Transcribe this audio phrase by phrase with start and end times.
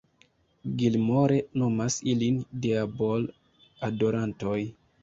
[0.81, 4.61] Gilmore nomas ilin "diabol-adorantoj.